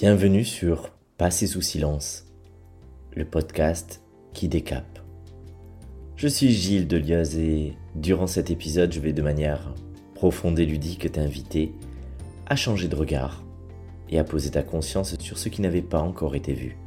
Bienvenue 0.00 0.46
sur 0.46 0.88
Passer 1.18 1.46
sous 1.46 1.60
silence, 1.60 2.24
le 3.14 3.26
podcast 3.26 4.00
qui 4.32 4.48
décape. 4.48 4.98
Je 6.16 6.26
suis 6.26 6.48
Gilles 6.48 6.88
Delioz 6.88 7.36
et 7.36 7.74
durant 7.94 8.26
cet 8.26 8.50
épisode, 8.50 8.94
je 8.94 9.00
vais 9.00 9.12
de 9.12 9.20
manière 9.20 9.74
profonde 10.14 10.58
et 10.58 10.64
ludique 10.64 11.12
t'inviter 11.12 11.74
à 12.46 12.56
changer 12.56 12.88
de 12.88 12.96
regard 12.96 13.44
et 14.08 14.18
à 14.18 14.24
poser 14.24 14.52
ta 14.52 14.62
conscience 14.62 15.18
sur 15.18 15.36
ce 15.36 15.50
qui 15.50 15.60
n'avait 15.60 15.82
pas 15.82 16.00
encore 16.00 16.34
été 16.34 16.54
vu. 16.54 16.78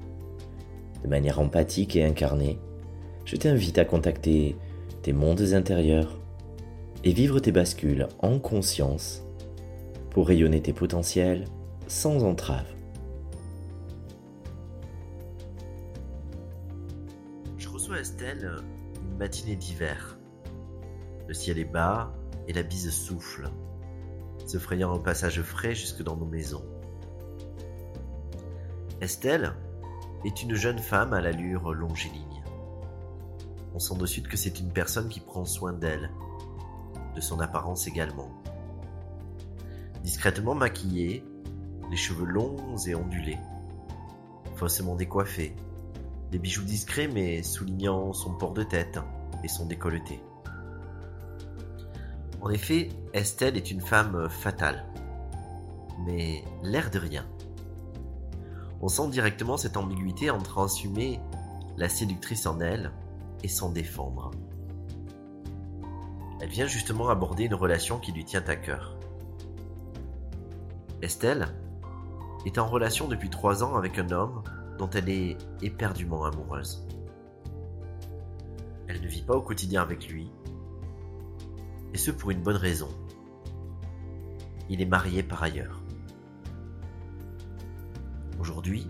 De 1.04 1.08
manière 1.08 1.40
empathique 1.40 1.96
et 1.96 2.04
incarnée, 2.04 2.58
je 3.26 3.36
t'invite 3.36 3.78
à 3.78 3.86
contacter 3.86 4.56
tes 5.04 5.14
mondes 5.14 5.54
intérieurs 5.54 6.20
et 7.04 7.14
vivre 7.14 7.40
tes 7.40 7.52
bascules 7.52 8.08
en 8.24 8.40
conscience 8.40 9.22
pour 10.10 10.30
rayonner 10.30 10.64
tes 10.64 10.74
potentiels 10.74 11.46
sans 11.86 12.24
entrave. 12.24 12.73
Estelle 18.04 18.52
une 19.02 19.16
matinée 19.16 19.56
d'hiver? 19.56 20.18
Le 21.26 21.34
ciel 21.34 21.58
est 21.58 21.64
bas 21.64 22.12
et 22.50 22.52
la 22.52 22.62
bise 22.62 22.92
souffle, 22.92 23.50
se 24.46 24.58
frayant 24.58 24.94
un 24.94 25.00
passage 25.00 25.42
frais 25.42 25.74
jusque 25.74 26.04
dans 26.04 26.18
nos 26.18 26.26
maisons. 26.26 26.66
Estelle 29.00 29.54
est 30.26 30.44
une 30.44 30.54
jeune 30.54 30.80
femme 30.80 31.14
à 31.14 31.22
l'allure 31.22 31.74
longiligne. 31.74 32.44
On 33.74 33.80
sent 33.80 33.96
de 33.96 34.06
suite 34.06 34.28
que 34.28 34.36
c'est 34.36 34.60
une 34.60 34.74
personne 34.74 35.08
qui 35.08 35.22
prend 35.22 35.46
soin 35.46 35.72
d'elle, 35.72 36.12
de 37.16 37.22
son 37.22 37.40
apparence 37.40 37.88
également. 37.88 38.34
Discrètement 40.04 40.56
maquillée, 40.56 41.24
les 41.90 41.96
cheveux 41.96 42.26
longs 42.26 42.76
et 42.86 42.96
ondulés, 42.96 43.40
faussement 44.58 44.98
décoiffés, 44.98 45.56
des 46.34 46.40
bijoux 46.40 46.64
discrets 46.64 47.08
mais 47.08 47.44
soulignant 47.44 48.12
son 48.12 48.34
port 48.34 48.54
de 48.54 48.64
tête 48.64 49.00
et 49.44 49.48
son 49.48 49.68
décolleté. 49.68 50.20
En 52.42 52.50
effet, 52.50 52.90
Estelle 53.14 53.56
est 53.56 53.70
une 53.70 53.82
femme 53.82 54.28
fatale, 54.30 54.84
mais 56.08 56.44
l'air 56.64 56.90
de 56.90 56.98
rien. 56.98 57.24
On 58.82 58.88
sent 58.88 59.10
directement 59.10 59.58
cette 59.58 59.78
ambiguïté 59.78 60.32
entre 60.32 60.64
assumer 60.64 61.20
la 61.78 61.88
séductrice 61.88 62.48
en 62.48 62.60
elle 62.60 62.92
et 63.44 63.48
s'en 63.48 63.70
défendre. 63.70 64.32
Elle 66.42 66.50
vient 66.50 66.68
justement 66.68 67.10
aborder 67.10 67.44
une 67.44 67.54
relation 67.54 68.00
qui 68.00 68.12
lui 68.12 68.26
tient 68.26 68.44
à 68.48 68.56
cœur. 68.56 68.98
Estelle 71.04 71.50
est 72.48 72.58
en 72.58 72.66
relation 72.66 73.08
depuis 73.08 73.30
trois 73.30 73.64
ans 73.64 73.76
avec 73.76 74.00
un 74.00 74.10
homme 74.10 74.42
dont 74.78 74.90
elle 74.90 75.10
est 75.10 75.38
éperdument 75.62 76.26
amoureuse. 76.26 76.88
Elle 78.88 79.02
ne 79.02 79.08
vit 79.08 79.22
pas 79.22 79.36
au 79.36 79.42
quotidien 79.42 79.82
avec 79.82 80.10
lui, 80.10 80.30
et 81.94 81.98
ce 81.98 82.12
pour 82.12 82.32
une 82.32 82.42
bonne 82.42 82.58
raison. 82.58 82.90
Il 84.70 84.82
est 84.82 84.86
marié 84.86 85.24
par 85.24 85.44
ailleurs. 85.44 85.82
Aujourd'hui, 88.40 88.88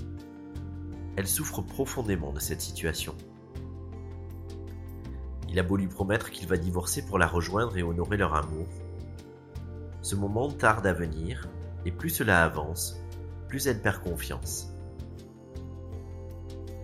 elle 1.15 1.27
souffre 1.27 1.61
profondément 1.61 2.33
de 2.33 2.39
cette 2.39 2.61
situation. 2.61 3.15
Il 5.49 5.59
a 5.59 5.63
beau 5.63 5.77
lui 5.77 5.87
promettre 5.87 6.31
qu'il 6.31 6.47
va 6.47 6.57
divorcer 6.57 7.05
pour 7.05 7.19
la 7.19 7.27
rejoindre 7.27 7.77
et 7.77 7.83
honorer 7.83 8.17
leur 8.17 8.33
amour. 8.33 8.65
Ce 10.01 10.15
moment 10.15 10.51
tarde 10.51 10.87
à 10.87 10.93
venir, 10.93 11.47
et 11.85 11.91
plus 11.91 12.09
cela 12.09 12.43
avance, 12.43 12.99
plus 13.47 13.67
elle 13.67 13.79
perd 13.79 14.01
confiance. 14.01 14.72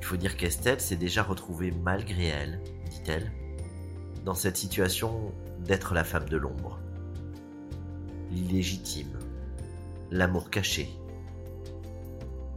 Faut 0.10 0.18
dire 0.18 0.38
qu'Estelle 0.38 0.82
s'est 0.82 0.96
déjà 0.96 1.22
retrouvée 1.22 1.70
malgré 1.70 2.30
elle, 2.30 2.64
dit-elle, 2.90 3.32
dans 4.26 4.34
cette 4.34 4.58
situation 4.58 5.32
d'être 5.60 5.94
la 5.94 6.04
femme 6.04 6.28
de 6.28 6.36
l'ombre. 6.36 6.80
L'illégitime, 8.32 9.20
l'amour 10.10 10.50
caché. 10.50 10.90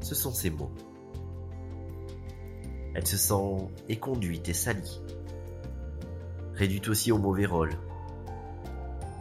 Ce 0.00 0.14
sont 0.14 0.32
ses 0.32 0.48
mots. 0.48 0.72
Elle 2.94 3.06
se 3.06 3.18
sent 3.18 3.68
éconduite 3.90 4.48
et 4.48 4.54
salie. 4.54 5.02
Réduite 6.54 6.88
aussi 6.88 7.12
au 7.12 7.18
mauvais 7.18 7.44
rôle. 7.44 7.74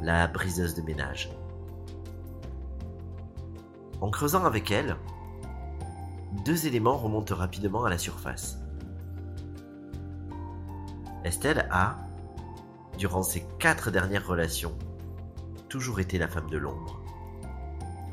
La 0.02 0.28
briseuse 0.28 0.76
de 0.76 0.84
ménage. 0.84 1.30
En 4.00 4.10
creusant 4.10 4.46
avec 4.46 4.72
elle, 4.72 4.96
deux 6.32 6.66
éléments 6.66 6.98
remontent 6.98 7.36
rapidement 7.36 7.84
à 7.86 7.90
la 7.90 7.98
surface. 7.98 8.58
Estelle 11.24 11.68
a, 11.70 11.98
durant 12.98 13.22
ses 13.22 13.46
quatre 13.60 13.92
dernières 13.92 14.26
relations, 14.26 14.74
toujours 15.70 16.00
été 16.00 16.18
la 16.18 16.28
femme 16.28 16.50
de 16.50 16.58
l'ombre, 16.58 17.02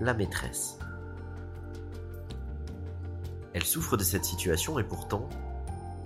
la 0.01 0.15
maîtresse. 0.15 0.79
Elle 3.55 3.65
souffre 3.65 3.97
de 3.97 4.05
cette 4.05 4.25
situation 4.25 4.79
et 4.79 4.85
pourtant 4.85 5.29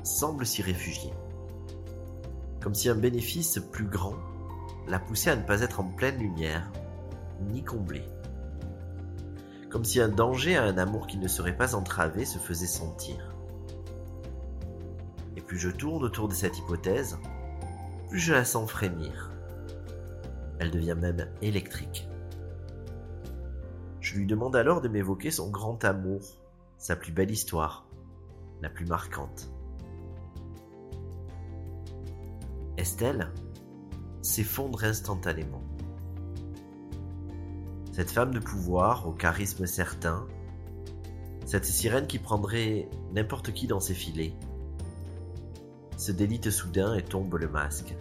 semble 0.05 0.47
s'y 0.47 0.62
réfugier. 0.62 1.12
Comme 2.61 2.75
si 2.75 2.89
un 2.89 2.94
bénéfice 2.94 3.61
plus 3.73 3.87
grand 3.87 4.15
la 4.87 4.99
poussait 4.99 5.31
à 5.31 5.37
ne 5.37 5.43
pas 5.43 5.61
être 5.61 5.81
en 5.81 5.84
pleine 5.84 6.19
lumière, 6.19 6.71
ni 7.41 7.62
comblée 7.65 8.05
comme 9.72 9.84
si 9.87 10.03
un 10.03 10.10
danger 10.10 10.59
à 10.59 10.65
un 10.65 10.77
amour 10.77 11.06
qui 11.06 11.16
ne 11.16 11.27
serait 11.27 11.56
pas 11.56 11.75
entravé 11.75 12.27
se 12.27 12.38
faisait 12.38 12.66
sentir. 12.66 13.34
Et 15.34 15.41
plus 15.41 15.59
je 15.59 15.71
tourne 15.71 16.05
autour 16.05 16.28
de 16.28 16.34
cette 16.34 16.59
hypothèse, 16.59 17.19
plus 18.11 18.19
je 18.19 18.34
la 18.34 18.44
sens 18.44 18.71
frémir. 18.71 19.32
Elle 20.59 20.71
devient 20.71 20.97
même 21.00 21.27
électrique. 21.41 22.06
Je 24.00 24.16
lui 24.16 24.27
demande 24.27 24.55
alors 24.56 24.82
de 24.82 24.88
m'évoquer 24.88 25.31
son 25.31 25.50
grand 25.50 25.82
amour, 25.87 26.21
sa 26.77 26.94
plus 26.94 27.12
belle 27.12 27.31
histoire, 27.31 27.87
la 28.61 28.69
plus 28.69 28.84
marquante. 28.84 29.50
Estelle 32.77 33.32
s'effondre 34.21 34.84
instantanément. 34.84 35.62
Cette 37.92 38.10
femme 38.10 38.32
de 38.32 38.38
pouvoir, 38.38 39.06
au 39.06 39.12
charisme 39.12 39.66
certain, 39.66 40.26
cette 41.44 41.66
sirène 41.66 42.06
qui 42.06 42.19
prendrait 42.19 42.88
n'importe 43.12 43.53
qui 43.53 43.66
dans 43.66 43.80
ses 43.80 43.92
filets, 43.92 44.34
se 45.98 46.10
délite 46.10 46.50
soudain 46.50 46.94
et 46.94 47.02
tombe 47.02 47.34
le 47.34 47.48
masque. 47.48 47.94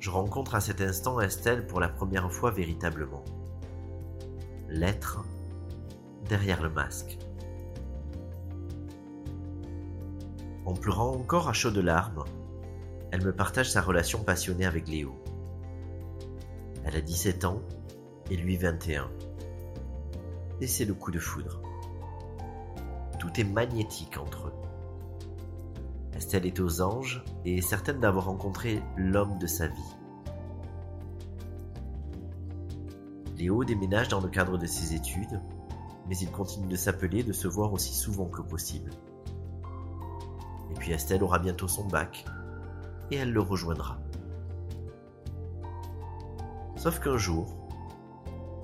Je 0.00 0.10
rencontre 0.10 0.56
à 0.56 0.60
cet 0.60 0.80
instant 0.80 1.20
Estelle 1.20 1.64
pour 1.66 1.78
la 1.78 1.88
première 1.88 2.32
fois 2.32 2.50
véritablement. 2.50 3.24
L'être 4.68 5.24
derrière 6.28 6.60
le 6.60 6.70
masque. 6.70 7.18
En 10.64 10.74
pleurant 10.74 11.12
encore 11.12 11.48
à 11.48 11.52
chaudes 11.52 11.76
larmes, 11.76 12.24
elle 13.12 13.24
me 13.24 13.32
partage 13.32 13.70
sa 13.70 13.80
relation 13.80 14.24
passionnée 14.24 14.66
avec 14.66 14.88
Léo. 14.88 15.16
Elle 16.86 16.94
a 16.94 17.00
17 17.00 17.44
ans 17.44 17.62
et 18.30 18.36
lui 18.36 18.56
21. 18.56 19.10
Et 20.60 20.68
c'est 20.68 20.84
le 20.84 20.94
coup 20.94 21.10
de 21.10 21.18
foudre. 21.18 21.60
Tout 23.18 23.40
est 23.40 23.44
magnétique 23.44 24.16
entre 24.18 24.46
eux. 24.46 24.52
Estelle 26.14 26.46
est 26.46 26.60
aux 26.60 26.80
anges 26.80 27.24
et 27.44 27.58
est 27.58 27.60
certaine 27.60 27.98
d'avoir 27.98 28.26
rencontré 28.26 28.80
l'homme 28.96 29.36
de 29.38 29.48
sa 29.48 29.66
vie. 29.66 29.96
Léo 33.36 33.64
déménage 33.64 34.08
dans 34.08 34.20
le 34.20 34.28
cadre 34.28 34.56
de 34.56 34.66
ses 34.66 34.94
études, 34.94 35.40
mais 36.08 36.16
il 36.16 36.30
continue 36.30 36.68
de 36.68 36.76
s'appeler 36.76 37.18
et 37.18 37.24
de 37.24 37.32
se 37.32 37.48
voir 37.48 37.72
aussi 37.72 37.94
souvent 37.94 38.26
que 38.26 38.42
possible. 38.42 38.92
Et 40.70 40.74
puis 40.74 40.92
Estelle 40.92 41.24
aura 41.24 41.40
bientôt 41.40 41.66
son 41.66 41.84
bac, 41.88 42.24
et 43.10 43.16
elle 43.16 43.32
le 43.32 43.40
rejoindra. 43.40 43.98
Sauf 46.86 47.00
qu'un 47.00 47.16
jour, 47.16 47.48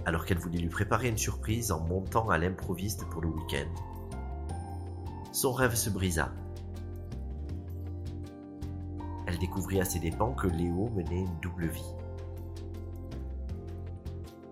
alors 0.04 0.24
qu'elle 0.24 0.38
voulait 0.38 0.60
lui 0.60 0.68
préparer 0.68 1.08
une 1.08 1.18
surprise 1.18 1.72
en 1.72 1.80
montant 1.80 2.30
à 2.30 2.38
l'improviste 2.38 3.04
pour 3.06 3.20
le 3.20 3.26
week-end, 3.26 3.66
son 5.32 5.50
rêve 5.50 5.74
se 5.74 5.90
brisa. 5.90 6.32
Elle 9.26 9.38
découvrit 9.38 9.80
à 9.80 9.84
ses 9.84 9.98
dépens 9.98 10.34
que 10.34 10.46
Léo 10.46 10.88
menait 10.94 11.22
une 11.22 11.40
double 11.40 11.66
vie. 11.66 11.96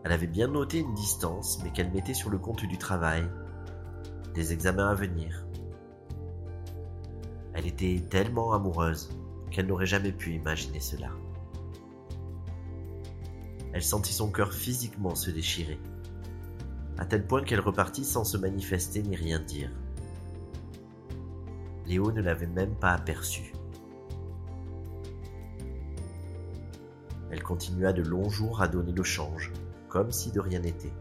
Elle 0.02 0.11
avait 0.11 0.26
bien 0.26 0.49
noté 0.49 0.81
une 0.81 0.94
distance, 0.94 1.61
mais 1.62 1.70
qu'elle 1.70 1.93
mettait 1.93 2.12
sur 2.12 2.31
le 2.31 2.38
compte 2.38 2.64
du 2.64 2.76
travail, 2.76 3.23
des 4.34 4.52
examens 4.52 4.88
à 4.88 4.94
venir. 4.94 5.46
Elle 7.55 7.69
était 7.69 8.02
tellement 8.11 8.52
amoureuse 8.52 9.16
qu'elle 9.52 9.69
n'aurait 9.69 9.87
jamais 9.87 10.11
pu 10.11 10.34
imaginer 10.34 10.81
cela. 10.81 11.11
Elle 13.72 13.82
sentit 13.82 14.12
son 14.12 14.31
cœur 14.31 14.52
physiquement 14.52 15.14
se 15.14 15.31
déchirer. 15.31 15.78
à 17.00 17.06
tel 17.06 17.26
point 17.26 17.43
qu'elle 17.43 17.61
repartit 17.61 18.05
sans 18.05 18.25
se 18.25 18.37
manifester 18.37 19.02
ni 19.02 19.17
rien 19.17 19.40
dire. 19.40 19.70
Léo 21.87 22.12
ne 22.12 22.20
l'avait 22.20 22.46
même 22.46 22.75
pas 22.75 22.93
aperçue. 22.93 23.55
Elle 27.31 27.43
continua 27.43 27.94
de 27.94 28.02
longs 28.02 28.28
jours 28.28 28.61
à 28.61 28.69
donner 28.69 28.93
le 28.93 29.02
change, 29.02 29.50
comme 29.88 30.12
si 30.12 30.31
de 30.31 30.40
rien 30.40 30.61
n'était. 30.61 30.93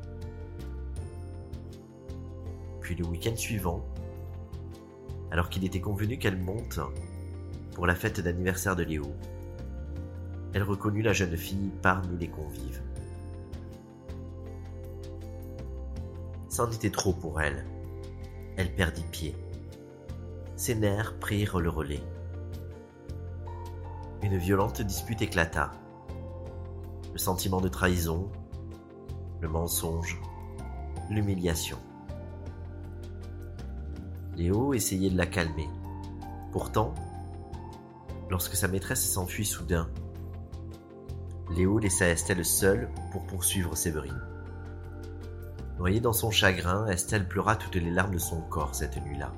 Puis 2.79 2.95
le 2.95 3.05
week-end 3.05 3.35
suivant, 3.35 3.85
alors 5.31 5.49
qu'il 5.49 5.65
était 5.65 5.81
convenu 5.81 6.17
qu'elle 6.17 6.39
monte 6.39 6.79
pour 7.73 7.87
la 7.87 7.95
fête 7.95 8.21
d'anniversaire 8.21 8.77
de 8.77 8.83
Léo, 8.83 9.13
elle 10.53 10.63
reconnut 10.63 11.01
la 11.01 11.13
jeune 11.13 11.37
fille 11.37 11.71
parmi 11.81 12.17
les 12.17 12.27
convives. 12.27 12.81
C'en 16.47 16.71
était 16.71 16.89
trop 16.89 17.13
pour 17.13 17.39
elle. 17.41 17.65
Elle 18.57 18.73
perdit 18.73 19.05
pied. 19.11 19.35
Ses 20.55 20.75
nerfs 20.75 21.17
prirent 21.19 21.59
le 21.59 21.69
relais. 21.69 22.03
Une 24.23 24.37
violente 24.37 24.81
dispute 24.81 25.21
éclata. 25.21 25.71
Le 27.13 27.17
sentiment 27.17 27.61
de 27.61 27.69
trahison, 27.69 28.29
le 29.39 29.47
mensonge, 29.47 30.19
l'humiliation. 31.09 31.77
Léo 34.35 34.73
essayait 34.73 35.09
de 35.09 35.17
la 35.17 35.25
calmer. 35.25 35.69
Pourtant, 36.51 36.93
lorsque 38.29 38.55
sa 38.55 38.67
maîtresse 38.67 39.09
s'enfuit 39.09 39.45
soudain, 39.45 39.89
Léo 41.51 41.79
laissa 41.79 42.07
Estelle 42.07 42.45
seule 42.45 42.89
pour 43.11 43.25
poursuivre 43.25 43.75
Séverine. 43.75 44.21
Noyée 45.79 45.99
dans 45.99 46.13
son 46.13 46.29
chagrin, 46.29 46.85
Estelle 46.87 47.27
pleura 47.27 47.55
toutes 47.55 47.75
les 47.75 47.89
larmes 47.89 48.13
de 48.13 48.19
son 48.19 48.39
corps 48.41 48.75
cette 48.75 49.03
nuit-là. 49.03 49.33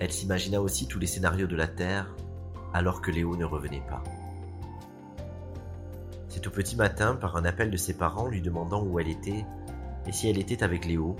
Elle 0.00 0.10
s'imagina 0.10 0.60
aussi 0.60 0.88
tous 0.88 0.98
les 0.98 1.06
scénarios 1.06 1.46
de 1.46 1.54
la 1.54 1.68
Terre 1.68 2.12
alors 2.74 3.00
que 3.02 3.12
Léo 3.12 3.36
ne 3.36 3.44
revenait 3.44 3.84
pas. 3.88 4.02
C'est 6.28 6.46
au 6.48 6.50
petit 6.50 6.74
matin, 6.74 7.14
par 7.14 7.36
un 7.36 7.44
appel 7.44 7.70
de 7.70 7.76
ses 7.76 7.94
parents 7.94 8.26
lui 8.26 8.42
demandant 8.42 8.82
où 8.82 8.98
elle 8.98 9.08
était 9.08 9.46
et 10.06 10.12
si 10.12 10.28
elle 10.28 10.38
était 10.38 10.64
avec 10.64 10.86
Léo, 10.86 11.16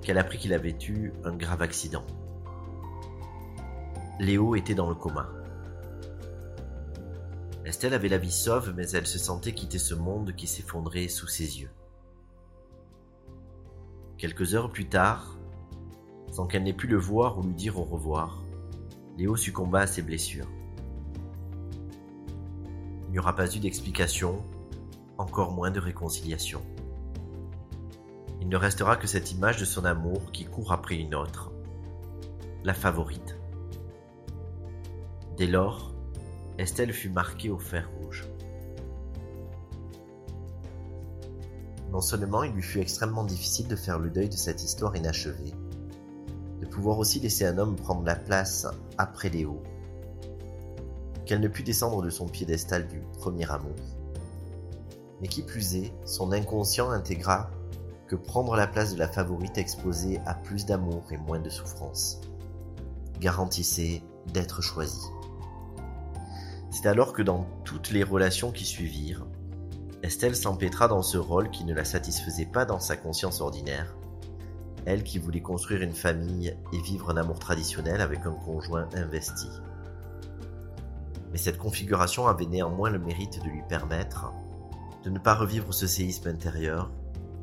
qu'elle 0.00 0.18
apprit 0.18 0.38
qu'il 0.38 0.54
avait 0.54 0.76
eu 0.88 1.12
un 1.24 1.36
grave 1.36 1.60
accident. 1.60 2.04
Léo 4.18 4.56
était 4.56 4.74
dans 4.74 4.88
le 4.88 4.94
coma. 4.94 5.28
Estelle 7.68 7.92
avait 7.92 8.08
la 8.08 8.16
vie 8.16 8.32
sauve, 8.32 8.72
mais 8.74 8.88
elle 8.92 9.06
se 9.06 9.18
sentait 9.18 9.52
quitter 9.52 9.78
ce 9.78 9.94
monde 9.94 10.34
qui 10.34 10.46
s'effondrait 10.46 11.08
sous 11.08 11.26
ses 11.26 11.60
yeux. 11.60 11.70
Quelques 14.16 14.54
heures 14.54 14.70
plus 14.70 14.88
tard, 14.88 15.38
sans 16.32 16.46
qu'elle 16.46 16.62
n'ait 16.62 16.72
pu 16.72 16.86
le 16.86 16.96
voir 16.96 17.36
ou 17.36 17.42
lui 17.42 17.52
dire 17.52 17.78
au 17.78 17.84
revoir, 17.84 18.42
Léo 19.18 19.36
succomba 19.36 19.80
à 19.80 19.86
ses 19.86 20.00
blessures. 20.00 20.48
Il 23.06 23.12
n'y 23.12 23.18
aura 23.18 23.34
pas 23.34 23.54
eu 23.54 23.58
d'explication, 23.58 24.42
encore 25.18 25.52
moins 25.52 25.70
de 25.70 25.78
réconciliation. 25.78 26.62
Il 28.40 28.48
ne 28.48 28.56
restera 28.56 28.96
que 28.96 29.06
cette 29.06 29.30
image 29.30 29.58
de 29.58 29.66
son 29.66 29.84
amour 29.84 30.32
qui 30.32 30.46
court 30.46 30.72
après 30.72 30.96
une 30.96 31.14
autre, 31.14 31.52
la 32.64 32.72
favorite. 32.72 33.36
Dès 35.36 35.46
lors, 35.46 35.97
Estelle 36.58 36.92
fut 36.92 37.08
marquée 37.08 37.50
au 37.50 37.58
fer 37.58 37.88
rouge. 38.00 38.28
Non 41.92 42.00
seulement 42.00 42.42
il 42.42 42.52
lui 42.52 42.62
fut 42.62 42.80
extrêmement 42.80 43.22
difficile 43.22 43.68
de 43.68 43.76
faire 43.76 44.00
le 44.00 44.10
deuil 44.10 44.28
de 44.28 44.34
cette 44.34 44.64
histoire 44.64 44.96
inachevée, 44.96 45.54
de 46.60 46.66
pouvoir 46.66 46.98
aussi 46.98 47.20
laisser 47.20 47.46
un 47.46 47.58
homme 47.58 47.76
prendre 47.76 48.04
la 48.04 48.16
place 48.16 48.66
après 48.98 49.28
Léo, 49.28 49.62
qu'elle 51.24 51.40
ne 51.40 51.48
put 51.48 51.62
descendre 51.62 52.02
de 52.02 52.10
son 52.10 52.26
piédestal 52.26 52.88
du 52.88 53.00
premier 53.18 53.48
amour. 53.50 53.76
Mais 55.20 55.28
qui 55.28 55.42
plus 55.42 55.76
est, 55.76 55.92
son 56.04 56.32
inconscient 56.32 56.90
intégra 56.90 57.50
que 58.08 58.16
prendre 58.16 58.56
la 58.56 58.66
place 58.66 58.94
de 58.94 58.98
la 58.98 59.08
favorite 59.08 59.58
exposée 59.58 60.18
à 60.26 60.34
plus 60.34 60.66
d'amour 60.66 61.04
et 61.12 61.18
moins 61.18 61.40
de 61.40 61.50
souffrance 61.50 62.20
garantissait 63.20 64.02
d'être 64.32 64.60
choisie. 64.60 65.08
C'est 66.80 66.86
alors 66.86 67.12
que 67.12 67.22
dans 67.22 67.44
toutes 67.64 67.90
les 67.90 68.04
relations 68.04 68.52
qui 68.52 68.64
suivirent, 68.64 69.26
Estelle 70.04 70.36
s'empêtra 70.36 70.86
dans 70.86 71.02
ce 71.02 71.18
rôle 71.18 71.50
qui 71.50 71.64
ne 71.64 71.74
la 71.74 71.84
satisfaisait 71.84 72.46
pas 72.46 72.64
dans 72.64 72.78
sa 72.78 72.96
conscience 72.96 73.40
ordinaire, 73.40 73.96
elle 74.86 75.02
qui 75.02 75.18
voulait 75.18 75.40
construire 75.40 75.82
une 75.82 75.92
famille 75.92 76.56
et 76.72 76.80
vivre 76.80 77.10
un 77.10 77.16
amour 77.16 77.40
traditionnel 77.40 78.00
avec 78.00 78.20
un 78.26 78.30
conjoint 78.30 78.88
investi. 78.94 79.48
Mais 81.32 81.38
cette 81.38 81.58
configuration 81.58 82.28
avait 82.28 82.46
néanmoins 82.46 82.90
le 82.90 83.00
mérite 83.00 83.42
de 83.42 83.48
lui 83.48 83.62
permettre 83.68 84.32
de 85.02 85.10
ne 85.10 85.18
pas 85.18 85.34
revivre 85.34 85.74
ce 85.74 85.88
séisme 85.88 86.28
intérieur 86.28 86.92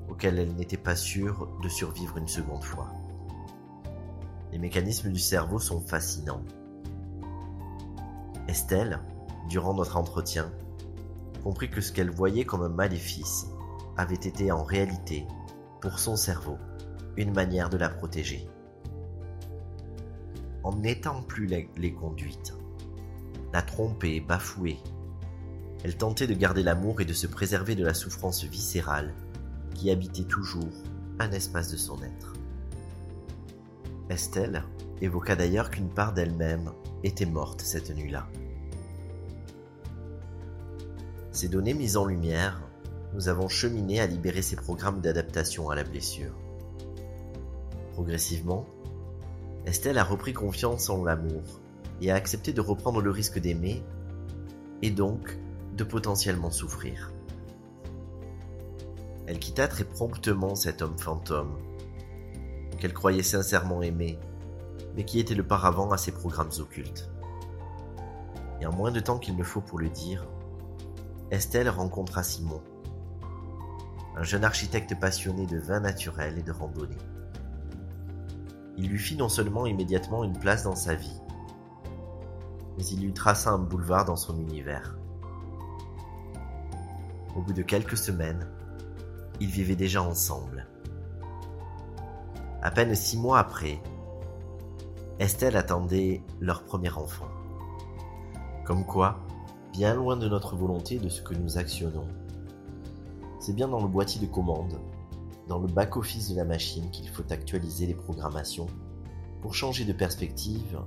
auquel 0.10 0.40
elle 0.40 0.56
n'était 0.56 0.78
pas 0.78 0.96
sûre 0.96 1.50
de 1.62 1.68
survivre 1.68 2.16
une 2.18 2.30
seconde 2.30 2.64
fois. 2.64 2.90
Les 4.54 4.60
mécanismes 4.60 5.12
du 5.12 5.20
cerveau 5.20 5.60
sont 5.60 5.82
fascinants. 5.82 6.46
Estelle, 8.48 9.02
durant 9.50 9.74
notre 9.74 9.98
entretien, 9.98 10.52
comprit 11.44 11.70
que 11.70 11.82
ce 11.82 11.92
qu'elle 11.92 12.10
voyait 12.10 12.46
comme 12.46 12.64
un 12.64 12.70
maléfice 12.70 13.48
avait 13.98 14.16
été 14.16 14.52
en 14.52 14.64
réalité, 14.64 15.26
pour 15.82 16.00
son 16.00 16.16
cerveau, 16.16 16.58
une 17.18 17.34
manière 17.34 17.70
de 17.70 17.78
la 17.78 17.90
protéger. 17.90 18.48
En 20.64 20.76
n'étant 20.76 21.22
plus 21.22 21.48
les 21.48 21.94
conduites, 21.94 22.54
la 23.54 23.62
tromper, 23.62 24.20
bafouer, 24.20 24.80
elle 25.86 25.96
tentait 25.96 26.26
de 26.26 26.34
garder 26.34 26.64
l'amour 26.64 27.00
et 27.00 27.06
de 27.06 27.14
se 27.14 27.28
préserver 27.28 27.76
de 27.76 27.86
la 27.86 27.94
souffrance 27.94 28.44
viscérale 28.44 29.14
qui 29.76 29.92
habitait 29.92 30.24
toujours 30.24 30.74
un 31.20 31.32
espace 31.32 31.72
de 31.72 31.78
son 31.78 32.02
être. 32.02 32.34
Estelle 34.10 34.64
évoqua 35.00 35.36
d'ailleurs 35.36 35.70
qu'une 35.70 35.90
part 35.90 36.14
d'elle-même 36.14 36.72
était 37.04 37.28
morte 37.28 37.62
cette 37.62 37.96
nuit-là. 37.96 38.28
Ces 41.36 41.50
données 41.50 41.74
mises 41.74 41.98
en 41.98 42.06
lumière, 42.06 42.62
nous 43.14 43.28
avons 43.28 43.50
cheminé 43.50 44.00
à 44.00 44.08
libérer 44.08 44.42
ces 44.42 44.56
programmes 44.56 45.02
d'adaptation 45.02 45.70
à 45.70 45.76
la 45.76 45.84
blessure. 45.84 46.32
Progressivement, 47.92 48.66
Estelle 49.66 49.98
a 49.98 50.06
repris 50.06 50.32
confiance 50.32 50.90
en 50.90 51.04
l'amour 51.04 51.44
et 52.00 52.10
a 52.10 52.16
accepté 52.16 52.54
de 52.54 52.62
reprendre 52.62 53.02
le 53.02 53.12
risque 53.12 53.38
d'aimer 53.38 53.84
et 54.82 54.92
donc 54.92 55.38
de 55.76 55.84
potentiellement 55.84 56.52
souffrir. 56.52 57.12
Elle 59.28 59.40
quitta 59.40 59.68
très 59.68 59.84
promptement 59.84 60.56
cet 60.56 60.82
homme 60.82 60.98
fantôme 60.98 61.58
qu'elle 62.80 62.94
croyait 62.94 63.24
sincèrement 63.24 63.82
aimer, 63.82 64.18
mais 64.96 65.04
qui 65.04 65.20
était 65.20 65.36
le 65.36 65.46
paravent 65.46 65.92
à 65.92 65.98
ses 65.98 66.14
programmes 66.14 66.52
occultes. 66.60 67.10
Et 68.62 68.66
en 68.66 68.72
moins 68.72 68.92
de 68.92 69.02
temps 69.02 69.20
qu'il 69.20 69.36
ne 69.36 69.44
faut 69.44 69.60
pour 69.60 69.80
le 69.80 69.90
dire, 69.90 70.26
Estelle 71.32 71.70
rencontra 71.70 72.22
Simon, 72.22 72.62
un 74.16 74.22
jeune 74.22 74.44
architecte 74.44 75.00
passionné 75.00 75.48
de 75.48 75.58
vin 75.58 75.80
naturel 75.80 76.38
et 76.38 76.44
de 76.44 76.52
randonnée. 76.52 76.98
Il 78.78 78.90
lui 78.90 79.00
fit 79.00 79.18
non 79.18 79.28
seulement 79.28 79.66
immédiatement 79.66 80.24
une 80.24 80.38
place 80.38 80.64
dans 80.64 80.76
sa 80.76 80.94
vie, 80.94 81.20
mais 82.78 82.86
il 82.86 83.02
lui 83.02 83.12
traça 83.12 83.50
un 83.50 83.58
boulevard 83.58 84.06
dans 84.06 84.16
son 84.16 84.38
univers. 84.40 84.96
Au 87.36 87.42
bout 87.42 87.54
de 87.54 87.64
quelques 87.64 87.98
semaines, 87.98 88.48
ils 89.40 89.50
vivaient 89.50 89.76
déjà 89.76 90.04
ensemble. 90.04 90.68
À 92.62 92.70
peine 92.70 92.94
six 92.94 93.18
mois 93.18 93.40
après, 93.40 93.82
Estelle 95.18 95.58
attendait 95.58 96.22
leur 96.40 96.64
premier 96.66 96.92
enfant. 96.92 97.28
Comme 98.64 98.86
quoi, 98.86 99.26
bien 99.76 99.94
loin 99.94 100.16
de 100.16 100.30
notre 100.30 100.56
volonté 100.56 101.00
de 101.00 101.10
ce 101.10 101.22
que 101.22 101.34
nous 101.34 101.58
actionnons. 101.58 102.08
C'est 103.42 103.54
bien 103.54 103.68
dans 103.68 103.82
le 103.82 103.90
boîtier 103.90 104.26
de 104.26 104.32
commande, 104.32 104.80
dans 105.50 105.60
le 105.60 105.68
back-office 105.68 106.30
de 106.30 106.38
la 106.38 106.46
machine 106.46 106.90
qu'il 106.92 107.10
faut 107.10 107.30
actualiser 107.30 107.86
les 107.86 107.94
programmations 107.94 108.68
pour 109.42 109.54
changer 109.54 109.84
de 109.84 109.92
perspective 109.92 110.80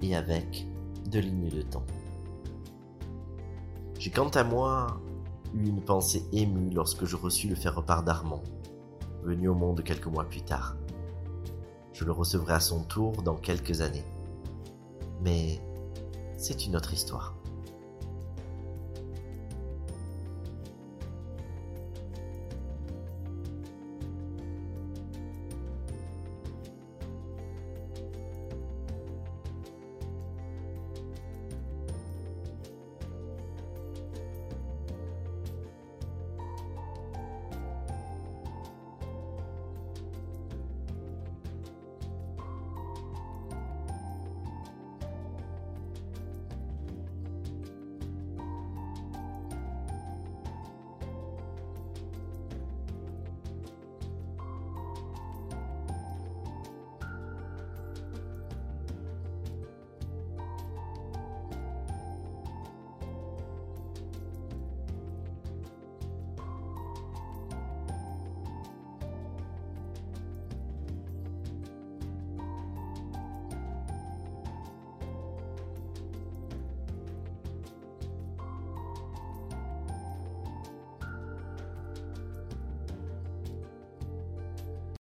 et 0.00 0.16
avec 0.16 0.66
de 1.10 1.18
lignes 1.18 1.50
de 1.50 1.60
temps. 1.60 1.84
J'ai 3.98 4.10
quant 4.10 4.30
à 4.30 4.42
moi 4.42 5.02
eu 5.54 5.68
une 5.68 5.82
pensée 5.82 6.24
émue 6.32 6.70
lorsque 6.70 7.04
je 7.04 7.14
reçus 7.14 7.48
le 7.48 7.56
faire-repart 7.56 8.06
d'Armand, 8.06 8.42
venu 9.22 9.48
au 9.48 9.54
monde 9.54 9.82
quelques 9.84 10.06
mois 10.06 10.24
plus 10.24 10.42
tard. 10.42 10.76
Je 11.92 12.06
le 12.06 12.12
recevrai 12.12 12.54
à 12.54 12.60
son 12.60 12.84
tour 12.84 13.12
dans 13.22 13.36
quelques 13.36 13.82
années. 13.82 14.04
Mais 15.20 15.60
c'est 16.38 16.64
une 16.64 16.74
autre 16.74 16.94
histoire. 16.94 17.37